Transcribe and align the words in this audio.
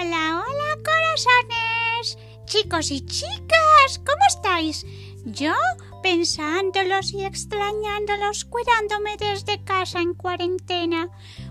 Hola, 0.00 0.44
hola, 0.46 0.76
corazones. 0.84 2.18
Chicos 2.46 2.92
y 2.92 3.04
chicas, 3.04 3.98
¿cómo 3.98 4.22
estáis? 4.28 4.86
Yo 5.24 5.54
pensándolos 6.04 7.12
y 7.14 7.24
extrañándolos, 7.24 8.44
cuidándome 8.44 9.16
desde 9.16 9.64
casa 9.64 10.00
en 10.00 10.14
cuarentena. 10.14 11.10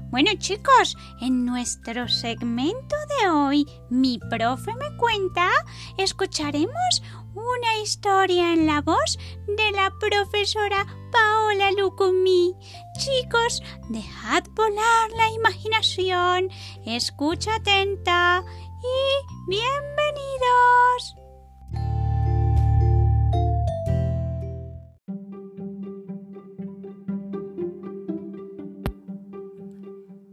Bueno 0.10 0.32
chicos, 0.38 0.96
en 1.20 1.46
nuestro 1.46 2.08
segmento 2.08 2.96
de 3.20 3.30
hoy, 3.30 3.68
mi 3.90 4.20
profe 4.30 4.74
me 4.76 4.96
cuenta, 4.96 5.50
escucharemos 5.98 7.04
una 7.34 7.78
historia 7.84 8.54
en 8.54 8.68
la 8.68 8.80
voz 8.82 9.20
de 9.46 9.72
la 9.72 9.92
profesora 10.00 10.86
Paola 11.12 11.72
Lucumí. 11.74 12.56
Chicos, 12.98 13.62
dejad 13.90 14.44
volar 14.52 15.12
la 15.18 15.30
imaginación, 15.34 16.52
escucha 16.86 17.56
atenta 17.56 18.46
y 18.80 19.50
bienvenidos. 19.50 20.07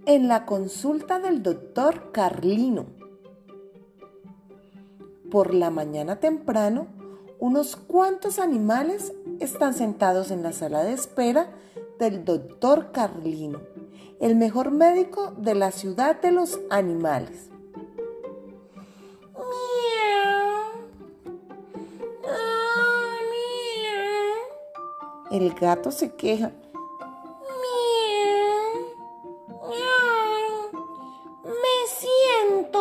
En 0.07 0.29
la 0.29 0.45
consulta 0.45 1.19
del 1.19 1.43
doctor 1.43 2.13
Carlino. 2.13 2.85
Por 5.31 5.55
la 5.55 5.71
mañana 5.71 6.21
temprano, 6.21 6.89
unos 7.39 7.77
cuantos 7.77 8.39
animales 8.39 9.15
están 9.41 9.73
sentados 9.73 10.31
en 10.31 10.43
la 10.43 10.53
sala 10.53 10.85
de 10.85 10.93
espera 10.93 11.49
del 11.99 12.27
doctor 12.27 12.93
Carlino, 12.93 13.63
el 14.21 14.37
mejor 14.37 14.73
médico 14.73 15.33
de 15.39 15.55
la 15.55 15.71
ciudad 15.71 16.21
de 16.21 16.33
los 16.33 16.61
animales. 16.69 17.49
El 25.31 25.55
gato 25.55 25.91
se 25.91 26.15
queja. 26.15 26.53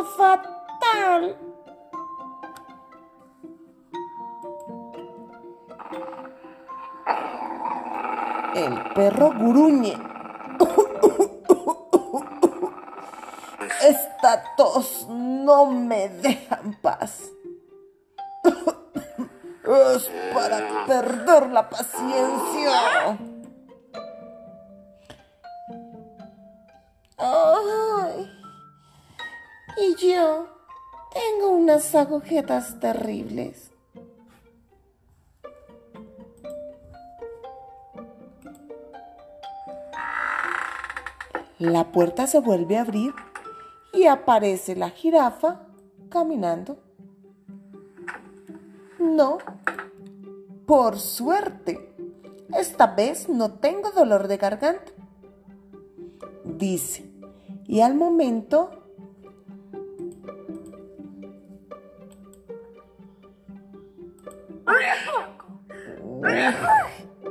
Fatal. 0.01 1.37
El 8.55 8.93
perro 8.93 9.29
gruñe. 9.31 9.97
Esta 13.81 14.55
tos 14.55 15.07
no 15.09 15.65
me 15.65 16.07
deja 16.09 16.59
en 16.63 16.73
paz. 16.81 17.29
Es 19.63 20.11
para 20.33 20.85
perder 20.85 21.49
la 21.49 21.69
paciencia. 21.69 23.32
Y 29.83 29.95
yo 29.95 30.47
tengo 31.13 31.49
unas 31.49 31.93
agujetas 31.93 32.79
terribles. 32.79 33.71
La 41.59 41.91
puerta 41.91 42.27
se 42.27 42.39
vuelve 42.39 42.77
a 42.77 42.81
abrir 42.81 43.13
y 43.93 44.05
aparece 44.05 44.75
la 44.75 44.89
jirafa 44.89 45.61
caminando. 46.09 46.77
No, 48.99 49.37
por 50.65 50.99
suerte, 50.99 51.93
esta 52.57 52.87
vez 52.87 53.29
no 53.29 53.53
tengo 53.55 53.91
dolor 53.91 54.27
de 54.27 54.37
garganta, 54.37 54.91
dice. 56.43 57.09
Y 57.65 57.81
al 57.81 57.95
momento 57.95 58.82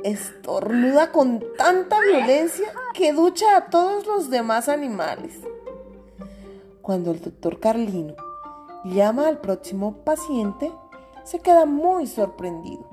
estornuda 0.03 1.11
con 1.11 1.43
tanta 1.57 1.99
violencia 2.01 2.71
que 2.93 3.13
ducha 3.13 3.57
a 3.57 3.69
todos 3.69 4.05
los 4.05 4.29
demás 4.29 4.69
animales. 4.69 5.39
Cuando 6.81 7.11
el 7.11 7.21
doctor 7.21 7.59
Carlino 7.59 8.15
llama 8.83 9.27
al 9.27 9.39
próximo 9.39 10.03
paciente, 10.03 10.71
se 11.23 11.39
queda 11.39 11.65
muy 11.65 12.07
sorprendido. 12.07 12.89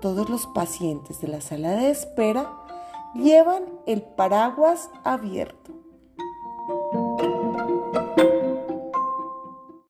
Todos 0.00 0.28
los 0.28 0.46
pacientes 0.48 1.20
de 1.20 1.28
la 1.28 1.40
sala 1.40 1.70
de 1.72 1.90
espera 1.90 2.52
llevan 3.14 3.64
el 3.86 4.02
paraguas 4.02 4.90
abierto 5.02 5.72